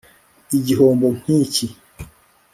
[0.57, 1.65] igihombo nkiki